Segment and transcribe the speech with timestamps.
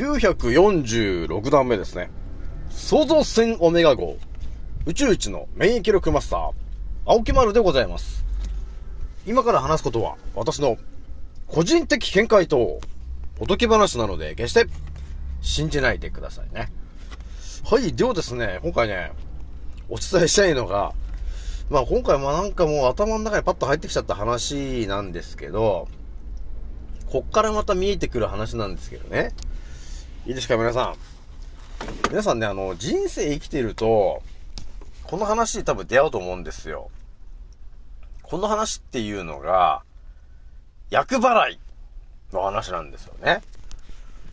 [0.00, 2.08] 946段目ですね。
[2.70, 4.16] 創造船オメガ号、
[4.86, 6.52] 宇宙一の免疫力マスター、
[7.04, 8.24] 青木丸でございます。
[9.26, 10.78] 今から話すことは、私の
[11.46, 12.80] 個人的見解と、
[13.40, 14.64] おとぎ話なので、決して、
[15.42, 16.72] 信じないでくださいね。
[17.62, 19.12] はい、ではですね、今回ね、
[19.90, 20.94] お伝えしたいのが、
[21.68, 25.88] まあ今回もなんかもう頭の中にパッと入ってきちゃった話なんですけど、
[27.12, 29.34] こっからまた見えてくる話なんですけどね。
[30.26, 30.94] いいですか、皆さん。
[32.10, 34.22] 皆さんね、あの、人生生きてると、
[35.04, 36.90] この話に多分出会うと思うんですよ。
[38.22, 39.82] この話っていうのが、
[40.90, 41.60] 厄払い
[42.34, 43.40] の話なんですよね。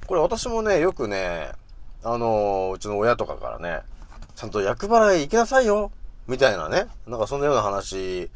[0.08, 1.52] これ私もね、よくね、
[2.04, 3.82] あのうちの親とかからね、
[4.36, 5.92] ちゃんと厄払い行きなさいよ
[6.28, 8.30] みたいなね、なんかそんなような話、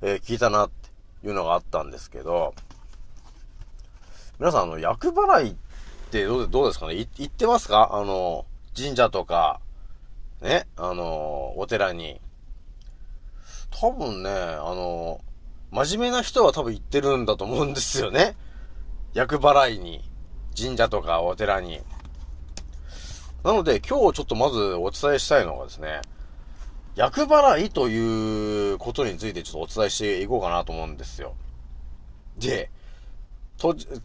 [0.00, 2.54] えー聞いたなっていうのがあったんですけど、
[4.38, 5.54] 皆さん、あの、厄払いっ
[6.08, 6.94] ってどうですかね？
[6.94, 7.90] い行ってますか？
[7.92, 9.60] あの、神社とか、
[10.40, 12.20] ね、あの、お寺に。
[13.70, 15.20] 多分ね、あの、
[15.70, 18.34] 真面目な人は多分行ってるんだと思うんですよね。
[19.12, 20.02] 厄払いに。
[20.60, 21.80] 神社とかお寺に。
[23.44, 26.00] なので、今日ちょっとまずお伝えしたいのがですね、
[26.96, 31.34] 厄払いということについてちょっとお伝えしていこうかなと思うんですよ。
[32.38, 32.70] で、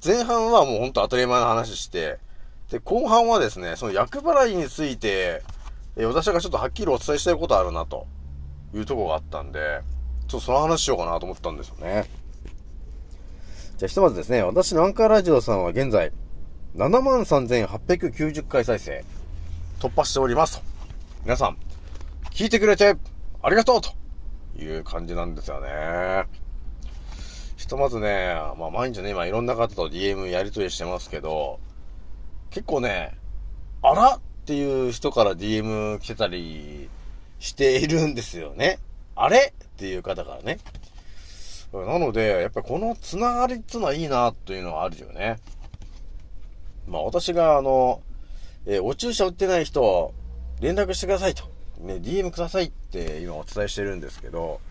[0.03, 2.17] 前半はもうほんと当たり前の話して、
[2.71, 5.43] で、後半はですね、その厄払いについて、
[5.95, 8.07] え私がちょっとはっきりお伝えしたいことあるなと
[8.73, 9.81] いうとこがあったんで、
[10.27, 12.05] ちょっとその話しようかなと思ったんですよね。
[13.77, 16.11] じゃあひとまずですね、私のアンカーラジオさんは現在、
[16.75, 19.05] 73,890回再生、
[19.79, 20.63] 突破しておりますと。
[21.23, 21.57] 皆さん、
[22.31, 22.95] 聞いてくれて、
[23.43, 23.91] ありがとうと
[24.59, 26.42] いう感じなんですよね。
[27.73, 31.59] とまずね、まあ毎日ね、今いろんな方と DM やり取りしてますけど、
[32.51, 33.17] 結構ね、
[33.81, 34.17] あら？
[34.17, 36.87] っていう人から DM 来てたり
[37.39, 38.77] しているんですよね。
[39.15, 39.55] あれ？
[39.57, 40.59] っていう方からね。
[41.73, 45.37] なので、やっぱりこのつながりっていうのはいいなというのはあるよね。
[46.87, 48.03] まあ私があの、
[48.67, 50.13] えーお注射打ってない人、
[50.61, 51.45] 連絡してくださいと。
[51.79, 54.61] ね、DM くださいって今お伝えしてるんですけど、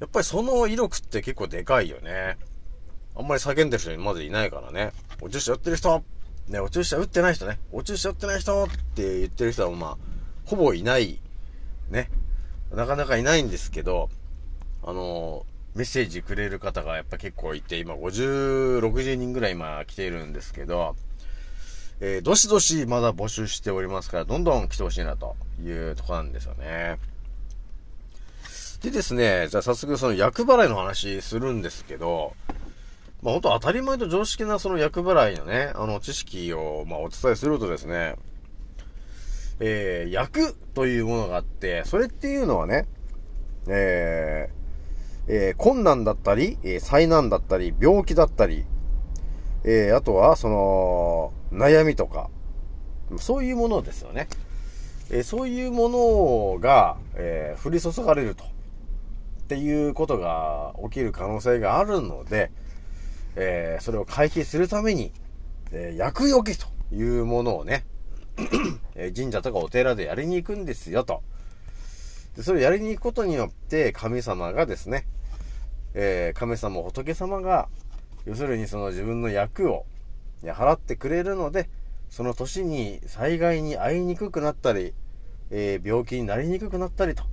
[0.00, 2.36] やっぱりその威力って結構でかいよね。
[3.16, 4.92] あんまり叫んでる人まずいないからね。
[5.20, 6.02] お注射打ってる人
[6.48, 7.58] ね、お注射打ってない人ね。
[7.72, 9.96] お注射打ってない人って言ってる人はまあ、
[10.44, 11.20] ほぼいない。
[11.90, 12.10] ね。
[12.72, 14.10] なかなかいないんですけど、
[14.82, 20.96] あのメッセージくれる方がやっぱ結構いて、今50、60人ぐらい今来ているんですけど、
[22.00, 26.98] えー、どしどしまだ募集しておりますから、どんどん来てほしいなというとこなんですよね。
[28.84, 32.34] でですね、じゃあ早速その厄払いの話するんですけど、
[33.22, 38.16] まあ本当当たり前と常識なその厄払いのね、あの知識をまあお伝えするとですね、
[39.58, 42.86] えー、役というものがあって、それっていうのはね、
[43.68, 48.66] えー、えー困難だったり、えー災難だったり、病気だったり、
[49.64, 52.28] えーあとは、その、悩みとか、
[53.16, 54.28] そういうものですよね。
[55.10, 58.44] えーそういうものが、えー降り注がれると。
[59.44, 62.50] っていうことが起きる可能性があるので、
[63.36, 65.12] えーそれを回避するために、
[65.70, 67.84] えー厄除けというものをね、
[68.94, 71.22] え神社とかお寺でやりに行くんですよと。
[72.36, 75.06] で、それをやりに行くことによって、神様がですね、
[75.92, 77.68] えー神様、仏様が、
[78.24, 79.84] 要するにその自分の役を
[80.42, 81.68] 払ってくれるので、
[82.08, 84.94] その年に災害に遭いにくくなったり、
[85.50, 87.24] えー病気になりにくくなったりと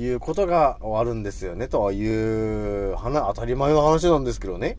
[0.00, 4.78] いうことがあるんですよね、という、話、当たり前の話なんですけどね。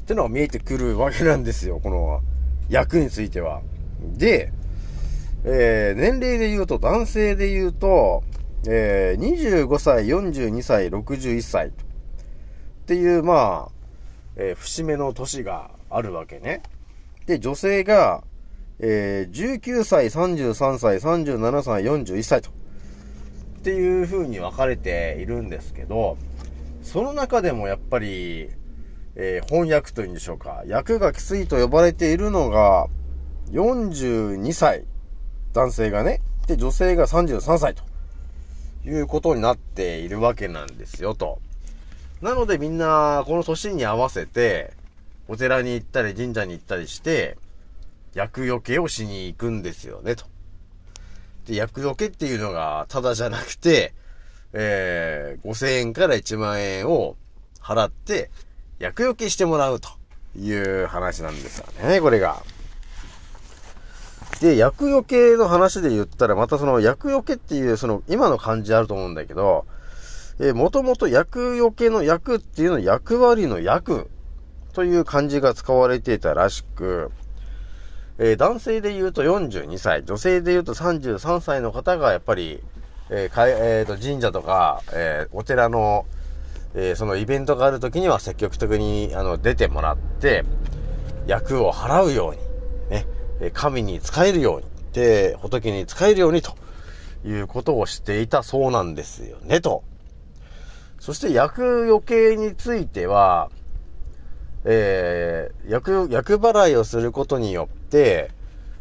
[0.00, 2.20] ってのが見えてくるわけなんですよ、この
[2.68, 3.62] 役については。
[4.16, 4.52] で、
[5.44, 8.24] えー年齢で言うと、男性で言うと、
[8.66, 11.70] えー25歳、42歳、61歳っ
[12.86, 13.72] ていう、まあ、
[14.36, 16.62] えー節目の年があるわけね。
[17.26, 18.24] で、女性が、
[18.80, 22.50] えー19歳、33歳、37歳、41歳と。
[23.64, 26.18] っていう風に分かれているんですけど、
[26.82, 28.50] その中でもやっぱり、
[29.16, 30.62] えー翻訳というんでしょうか。
[30.66, 32.88] 役がきついと呼ばれているのが、
[33.52, 34.84] 42歳、
[35.54, 36.20] 男性がね。
[36.46, 37.84] で、女性が33歳と。
[38.84, 41.40] いうことになっているわけなんですよ、と。
[42.20, 44.74] なのでみんな、この年に合わせて、
[45.26, 47.38] お寺に行ったり神社に行ったりして、
[48.12, 50.26] 厄除けをしに行くんですよね、と。
[51.46, 53.94] で、厄除けっていうのが、ただじゃなくて、
[54.52, 57.16] えー、5000円から1万円を
[57.60, 58.30] 払って、
[58.78, 59.88] 厄除けしてもらうと
[60.38, 62.42] いう話なんですよね、これが。
[64.40, 69.66] で、厄除けの話で言ったら、またその厄除けっていう、その今の漢字あると思うんだけど、
[70.38, 74.10] えー、もともと厄除けの役っていうのは役割の役
[74.72, 77.10] という漢字が使われていたらしく、
[78.18, 82.60] えー、男性で言うと42歳、女性で言うと33歳の方がやっぱり、
[83.10, 86.06] えーかえー、と神社とか、えー、お寺の、
[86.74, 90.44] えー、そのイベントがある時には積極的にあの出てもらって、
[91.26, 93.06] 役を払うように、ね、
[93.52, 96.54] 神に使えるように、で、仏に使えるようにと
[97.24, 99.82] いうことをしていたそうなんですよね、と。
[101.00, 103.50] そして役余計については、
[104.64, 107.83] えー、役、役払いをすることによって、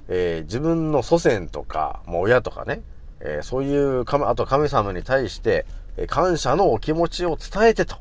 [0.08, 2.82] えー、自分の祖先とか、もう親とかね、
[3.20, 5.66] えー、そういう、あと神様に対して、
[5.96, 7.98] え感謝のお気持ちを伝えてと、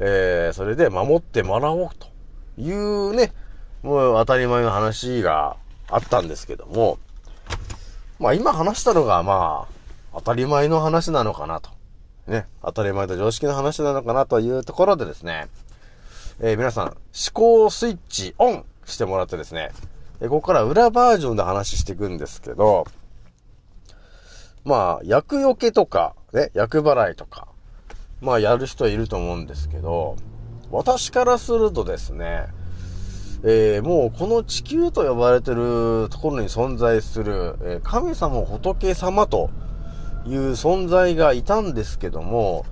[0.00, 2.08] えー、それで守ってもらおうと
[2.60, 3.32] いうね、
[3.82, 5.56] もう当たり前の話が
[5.88, 6.98] あったんですけども、
[8.18, 9.66] まあ今話したのがま
[10.12, 11.70] あ、当たり前の話なのかなと。
[12.26, 15.48] ね、当たり前と常識の話なのかなというところでですね、
[16.40, 16.96] えー、皆さん、思
[17.32, 19.72] 考スイッチオンしてもらってですね、
[20.22, 22.86] え、ここから裏バージョンで話していくんですけど、
[24.64, 27.48] まあ、役除けとか、ね、役払いとか、
[28.20, 30.14] まあ、やる人いると思うんですけど、
[30.70, 32.46] 私からするとですね、
[33.42, 39.50] えー、もうこの地球と呼ばれてるところに存在する、えー、神様仏様と
[40.24, 42.64] いう存在がいたんですけども、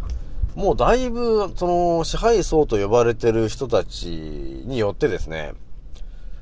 [0.55, 5.55] もうだいぶ、その、支配層と呼ばれてる人たちによってですね、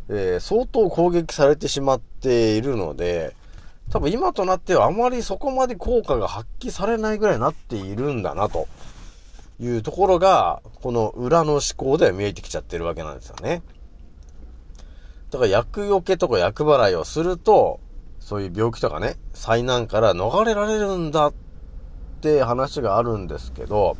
[0.08, 3.34] えー、相当攻撃されてしまっているので、
[3.90, 8.68] 多分今となってはあまりそこまで効果が発揮されないぐらいになっているんだな、と
[9.60, 13.62] いうところが、この裏の思考では見えてきちゃってるわけなんですよね。
[15.30, 17.80] だから厄除けとか厄払いをすると、
[18.20, 21.34] そういう病気とかね、災難から逃れられるんだっ
[22.20, 23.96] て話があるんですけど、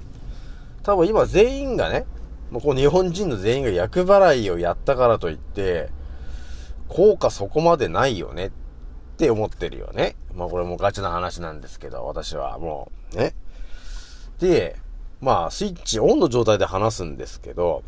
[0.83, 2.07] 多分今全員がね、
[2.51, 5.91] もうこの日本人の全員が厄払いをやったからといって、
[6.89, 8.51] 効果そこまでないよねっ
[9.17, 10.17] て思ってるよね。
[10.35, 13.35] まあこれもガチな話なんですけど、私はもう、ね。
[14.39, 14.77] で、
[15.21, 17.83] まあスイッチオンの状態で話すんですけど、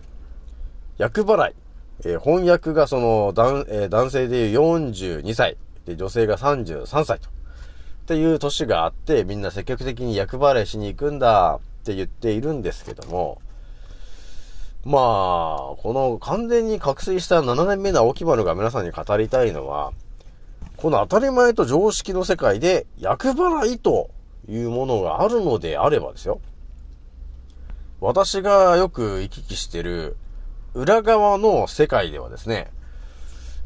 [0.99, 1.55] 厄払い。
[2.03, 7.29] えー、翻訳がその、男、えー、男性でいう42歳、で、女性が33歳と。
[7.29, 7.33] っ
[8.07, 13.41] ていう年があって、みんな積極的に役払いしに行くんだって言っているんですけども、
[14.85, 15.03] まあ、
[15.77, 19.93] この完全に覚醒した7年目の青木丸が皆さんに語りたいのは、
[20.77, 24.11] この当たり前と常識の世界で役払いと
[24.49, 26.41] いうものがあるのであればですよ。
[28.01, 30.17] 私がよく行き来してる
[30.73, 32.71] 裏側の世界ではですね、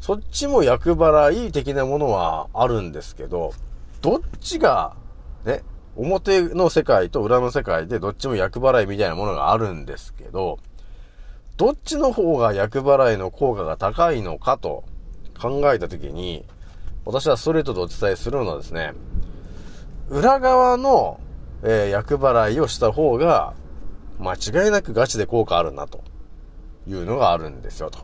[0.01, 3.53] そっちも役払い的なものはあるんですけど、
[4.01, 4.97] どっちが、
[5.45, 5.63] ね、
[5.95, 10.59] 表の世界と裏の世界でどっちも役払いみたいなものがあるんですけど、
[11.57, 14.83] どっちの方が役払いの効果が高いのかと
[15.39, 16.45] 考えたときに、
[17.05, 18.93] 私はストレートでお伝えするのはですね、
[20.09, 21.19] 裏側の、
[21.63, 23.53] えー、払いをした方が、
[24.19, 26.03] 間違いなくガチで効果あるなと。
[26.87, 27.99] いうのがあるんですよ、と。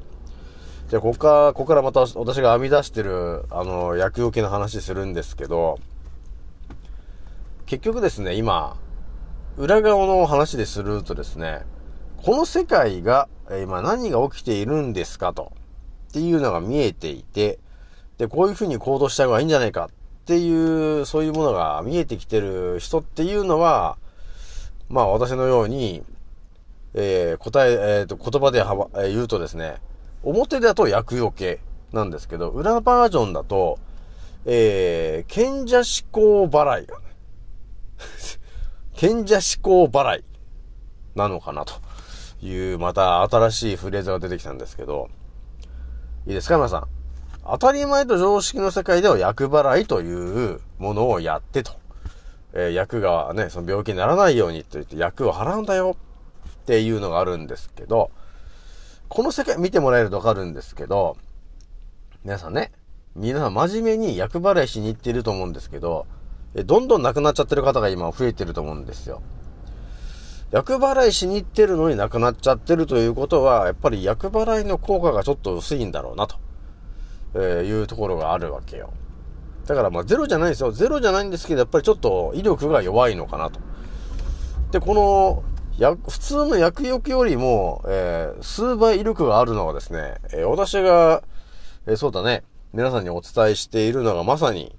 [0.89, 5.79] じゃあ、ここから、ここからまた私が編み出してる、あの、薬除けの話するんですけど、
[7.65, 8.75] 結局ですね、今、
[9.57, 11.61] 裏側の話でするとですね、
[12.23, 13.27] この世界が、
[13.63, 15.51] 今何が起きているんですかと、
[16.09, 17.57] っていうのが見えていて、
[18.19, 19.85] で、こういうふうに行動した方がいいんじゃないか。
[19.85, 19.89] っ
[20.25, 23.97] ていう、そういうものが見えてきてる人っていうのは、
[24.87, 26.03] まあ私のように、
[26.93, 29.81] えー、答え、えっ、ー、と、言葉では、えー、言うとですね、
[30.21, 31.59] 表だと厄除け
[31.91, 33.79] なんですけど、裏バージョンだと、
[34.45, 36.87] えー、賢者思考払い。
[38.93, 40.23] 賢者思考払い
[41.15, 41.73] なのかなと。
[42.41, 45.09] いう、また新しいフレーズが出てきたんですけど、
[46.27, 46.87] いいですか皆さん。
[47.43, 51.73] 当たり前と常識の世界では厄払いというものをやってと。
[52.53, 55.95] えー、役がね、その病気にならないようにと言って役を払うんだよ
[56.49, 58.11] っていうのがあるんですけど、
[59.07, 61.17] この世界見てもらえるとわかるんですけど、
[62.23, 62.71] 皆さんね、
[63.15, 66.05] 皆さん真面目に役払いしに行ってると思うんですけど、
[66.53, 69.21] どんどん亡くなっちゃってる方が今増えてると思うんですよ。
[70.51, 78.91] 役払いしに行ってるのに亡くなっちゃってるということは、やっぱり役払いの効果がちょっと薄いんだろうな、と、いうところがあるわけよ。
[79.65, 80.71] だからまあゼロじゃないですよ。
[80.71, 83.59] ゼロじゃないんですけど、やっぱりちょっと威力が弱いのかなと。
[84.71, 85.43] で、この
[85.81, 91.23] や、普通の薬浴よりも、えー、数倍威力があるのはですね、えー、私が、
[91.87, 94.75] えー、そうだね、皆さんにお伝えしているのがまさに、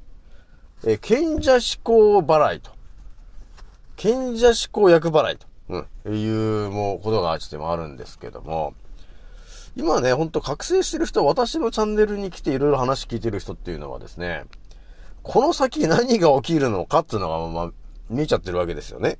[0.85, 2.71] えー、賢者思考払いと。
[3.97, 5.47] 賢者思考薬払いと。
[6.05, 6.17] うん。
[6.17, 8.75] いう、もう、ことがちょっと今あるんですけども、
[9.75, 14.45] 今ね、ほんと覚醒してる人、私のチャンネルに来ていろいろ話聞いてる人っていうのはですね、
[15.23, 17.71] この先何が起きるのかっていうのが、まあ、
[18.11, 19.19] 見えちゃってるわけですよね。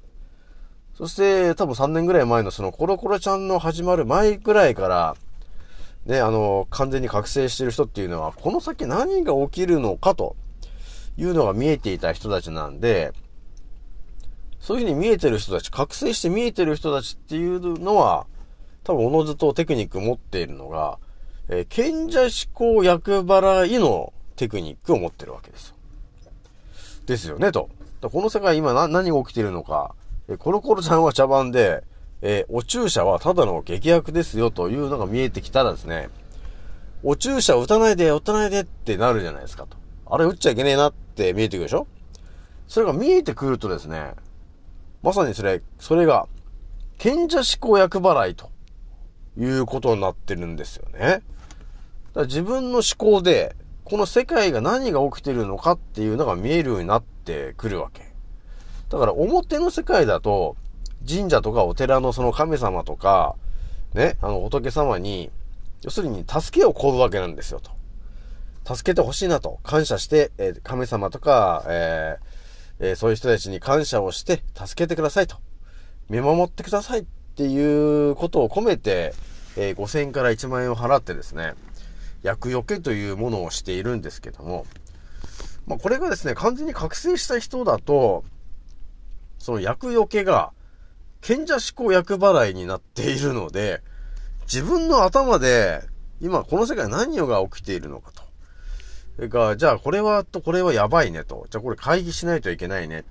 [0.95, 5.17] そして、多分3年ぐらい前のそのコロコロちゃんの始まる前ぐらいから、
[6.05, 10.37] ね、あの、完全に覚醒してる人っていうのは、この先何が起きるのかと
[11.17, 13.13] いうのが見えていた人たちなんで、
[14.63, 18.27] そういうふうに見えてる人たち、覚醒して見えてる人たちっていうのは、
[18.85, 20.99] 多分おのずとテクニック持っているのが、
[21.49, 25.75] えー、賢者思考役払いのテクニックを持ってるわけですよ。
[27.07, 27.71] ですよね、と。
[28.01, 29.97] この世界今な何が起きてるのか、
[30.29, 31.83] えー、コロコロちゃんは茶番で、
[32.21, 36.09] えー、お注射はただの劇薬ですよというのが見えてきたらですね、
[37.03, 39.77] お注射を打たないで、打たないでってなるじゃないですかと。
[40.07, 41.89] あれ打っちゃいけねえなって見えてくるでしょ？
[42.69, 44.15] それが見えてくるとですね、
[45.03, 46.29] まさにそれ、それが、
[46.99, 48.51] 賢者思考役払いと
[49.37, 50.99] いうことになってるんですよね。
[51.01, 51.23] だか
[52.15, 58.13] ら自分の思考で、この世界が何が起きてるのかっていうのが見えるようになってくるわけ。
[58.91, 60.57] だから表の世界だと、
[61.09, 63.35] 神社とかお寺のその神様とか、
[63.95, 65.33] ね、あの仏様に、
[65.83, 67.73] 要するに助けを請うわけなんですよと。
[68.75, 69.59] 助けてほしいなと。
[69.65, 72.42] 感謝して、えー、神様とか、えー
[72.83, 75.37] えー、そういう人たちに感謝をして助けてくださいと。
[76.11, 77.05] 見守ってくださいっ
[77.37, 79.15] ていうことを込めて、
[79.57, 81.55] えー、5000円から1万円を払ってですね、
[82.23, 84.67] 厄除けというものをしているんですけども、
[85.67, 88.25] まあ、これがですね、完全に覚醒した人だと、
[89.39, 90.53] その厄除けが、
[91.21, 93.81] 賢者思考厄払いになっているので、
[94.43, 95.83] 自分の頭で、
[96.21, 98.22] 今この世界何が起きているのかと。
[99.17, 101.47] それか、じゃあこれはとこれはやばいねと。
[101.51, 103.05] じゃあこれ回避しないといけないね。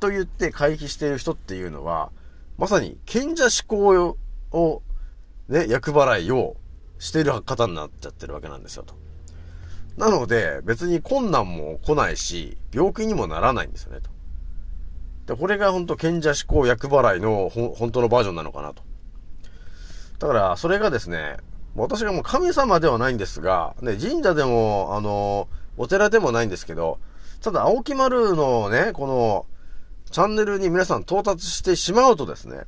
[0.00, 2.10] と言って回避している人っていうのは、
[2.58, 4.16] まさに賢者思考
[4.52, 4.82] を、
[5.48, 6.56] ね、役払いを
[6.98, 8.94] している方になっちゃってるわけなんですよと。
[9.96, 15.34] なので、別に困難も来ないし、病気にもならないんですよねと。
[15.34, 18.82] で、これが本当賢者思考役払いの本当のバージョンなのかなと。
[20.18, 21.38] だから、それがですね、
[21.74, 26.98] 私がもう神様ではないんですが、ね、神社でも、あの、お寺でもないんですけど、
[27.40, 29.46] ただ、青木丸のね、この、
[30.10, 32.62] チャンネルに皆さん到達してしまうとですね、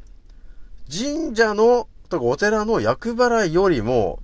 [0.90, 4.20] 神社の、とかお寺の厄払いよりも、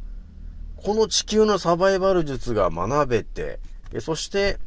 [0.76, 3.58] この地球のサバイバル術が学べて、
[4.00, 4.58] そして、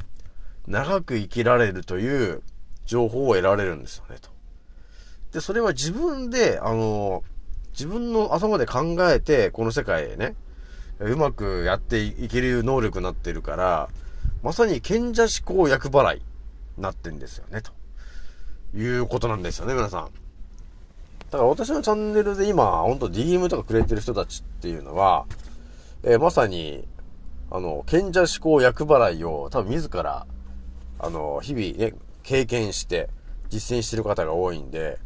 [0.67, 2.41] 長く生きられるという
[2.85, 4.29] 情報を得られるんですよね、と。
[5.31, 7.23] で、それは自分で、あの、
[7.79, 10.35] 自分の頭で考えて、この世界へね、
[10.99, 13.89] うまくやっていける能力になってるから、
[14.43, 16.21] まさに賢者思考役払い
[16.77, 17.71] なってんですよね、と
[18.77, 20.11] いうことなんですよね、皆さん。
[21.31, 25.25] だから私のチャンネルで今、ほんと DM とかくれてる人たちっていうのは、
[26.03, 26.85] えー、まさに、
[27.49, 30.27] あの、賢者思考役払いを多分自ら、
[30.99, 31.93] あの、日々ね、
[32.23, 33.09] 経験して
[33.47, 34.99] 実践してる方が多いんで、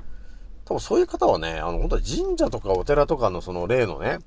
[0.66, 4.20] 多分そういう方はね、あの、本当に神社とかお寺とかのその例のね、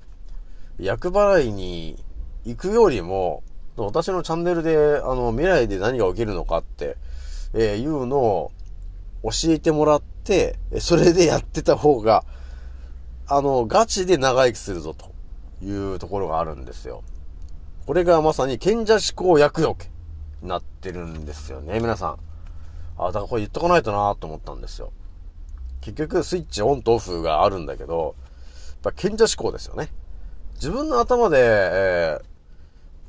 [0.79, 2.03] 厄払いに
[2.45, 3.43] 行くよりも、
[3.75, 6.97] 私のチャンネルで、あの、未来で何が起きるのかって、
[7.53, 8.51] えー、いうのを
[9.23, 12.23] 教えてもらって、それでやってた方が、
[13.27, 15.11] あの、ガチで長生きするぞと
[15.63, 17.03] いうところがあるんですよ。
[17.85, 19.89] これがまさに賢者思考厄除け
[20.41, 22.17] になってるんですよね、皆さん。
[22.97, 24.91] あ、だからこれ言っとかないとなと思ったんですよ。
[25.81, 28.15] 結局スイッチオンとオフがあるんだけど、
[28.67, 29.89] やっぱ賢者思考ですよね。
[30.55, 32.25] 自分の頭で、えー、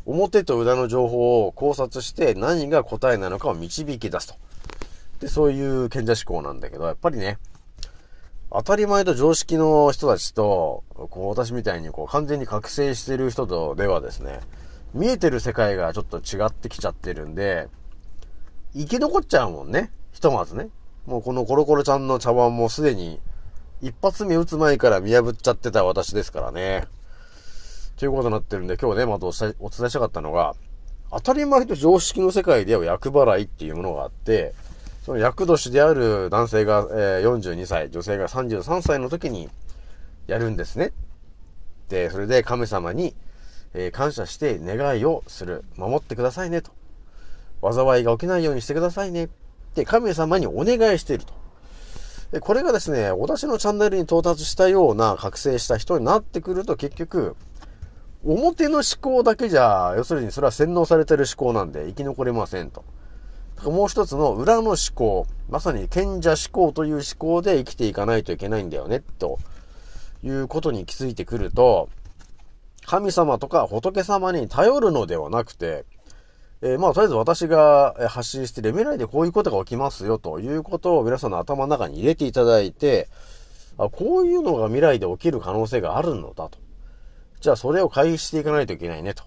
[0.07, 4.35] 表と裏の情報を考察して何が答えなのかを導き出すと。
[5.21, 7.39] で、そういう賢者思考なんだけど、やっぱりね、
[8.51, 14.41] 当たり前と常識の人たちと、こう私みたいにこう完全に覚醒してる人とではですね、
[14.95, 17.69] 見えてる世界がちょっと違ってきちゃってるんで、
[18.75, 19.91] 生き残っちゃうもんね。
[20.13, 20.69] ひとまずね。
[21.09, 23.19] もうこのコロコロちゃんの茶碗もすでに
[23.81, 26.87] 一発目打つ前から見破っちゃってた私ですからね。
[27.97, 30.55] ということになってるんで、今日ね、またお伝えしたかったのが、
[31.11, 34.53] 当たり前と常識の世界では厄払いっていうものがあって、
[35.03, 39.49] その厄年である男性が、え、42歳、女性が33歳の時に
[40.27, 40.93] やるんですね。
[41.89, 43.17] で、それで神様に、
[43.73, 45.65] え、感謝して願いをする。
[45.77, 46.71] 守ってくださいねと。
[47.63, 49.31] 災いが起きないようにしてくださいね。
[49.83, 51.33] って神様にお願いしていると。
[52.33, 57.37] で、これがですね、私のチャンネルに到達したような覚醒した人になってくると結局、
[58.25, 62.85] 表の思考だけじゃ、要するにそれは洗脳されてる思考なんで生き残れませんと。
[63.57, 69.39] だからもう一つの裏の思考、まさに賢者思考という思考で生きていかないといけないんだよね、と
[70.23, 71.89] いうことに気づいてくると、
[72.85, 75.85] 神様とか仏様に頼るのではなくて、
[76.61, 83.09] えー、まあ、とりあえず私が発信してる未来でこういうことが起きますよということを皆さんの頭の中に入れていただいて、
[83.79, 86.59] あこういうのが未来で起きる可能性があるのだと。
[87.41, 89.23] じゃあそれを回避していかないといけないねと。
[89.23, 89.27] っ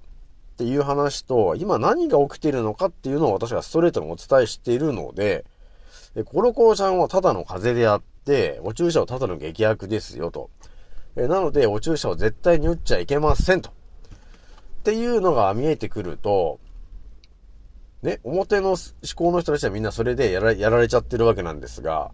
[0.57, 5.45] ていう話と、今何が起きているのかっていうのを私はストレートにお伝えしているので、
[6.25, 10.49] コロコロちゃんはただの風邪であって、お注射はただの劇薬ですよと。
[11.15, 13.69] えなので、お注射を絶対に打っちゃいけませんと。
[13.69, 13.73] っ
[14.83, 16.59] ていうのが見えてくると、
[18.03, 18.77] ね、表の思
[19.15, 22.11] 考の人たちはみんなそれでやらやられちゃってるわけなんですが、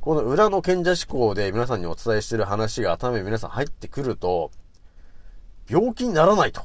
[0.00, 4.52] この裏の賢者思考で皆さんにお伝えしてる話が頭に皆さん入ってくると、
[5.68, 6.62] 病気にならないと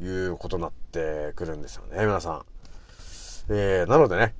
[0.00, 2.42] いうことになってくるんですよね、皆さん。
[3.50, 4.34] えー、なのでね、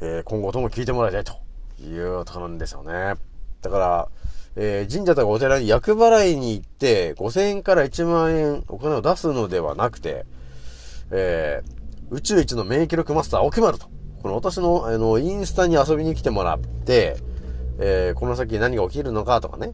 [0.00, 1.34] えー、今後とも聞いてもらいたいと
[1.80, 3.14] いうところなんですよね。
[3.62, 4.08] だから、
[4.56, 10.26] えー、神社とかお寺に厄払いに行って、5000円から1万円お金を出すのではなくて、
[11.10, 11.75] えー、
[12.10, 13.88] 宇宙一の免疫力マスター、奥丸と。
[14.22, 17.16] この私の、あの、インスタに遊びに来てもらって、
[17.78, 19.72] えー、この先何が起きるのかとかね、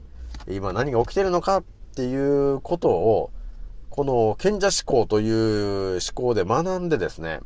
[0.48, 1.64] 今何が起きてるのかっ
[1.94, 3.30] ていうことを、
[3.90, 7.40] この賢者思考という思考で学んでですね、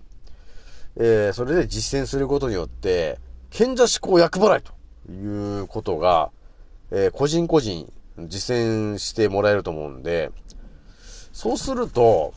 [0.94, 3.18] えー、それで実践することによって、
[3.51, 6.31] 賢者思考役払いということが、
[6.92, 10.31] えー、個人個人実践してもらえると思うんで、
[11.33, 12.33] そうすると、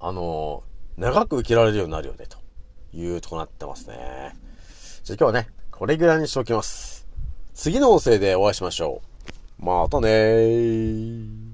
[0.00, 0.62] あの
[0.96, 2.38] 長く受けられるようになるよね、と
[2.96, 4.36] いうとこなってますね。
[5.04, 7.06] じゃあ今日はね、これぐらいにしておきます。
[7.54, 9.02] 次の音声でお会いしましょ
[9.60, 9.64] う。
[9.64, 11.45] またねー。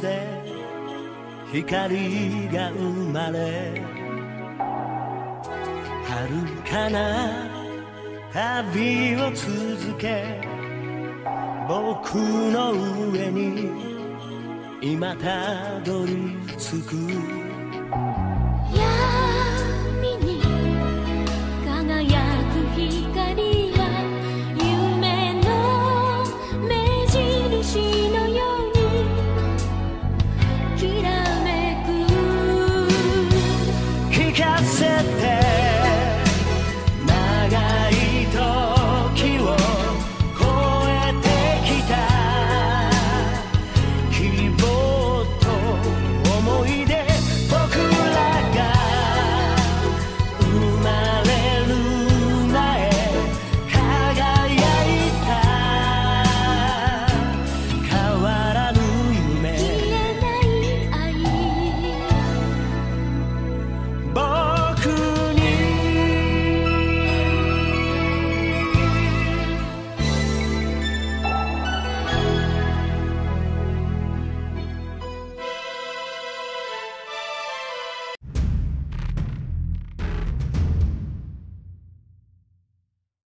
[0.00, 0.26] で
[1.52, 3.82] 光が生まれ
[6.04, 7.48] 遥かな
[8.32, 10.40] 旅を続け
[11.68, 12.72] 僕の
[13.10, 13.70] 上に
[14.80, 17.47] 今たどり着く。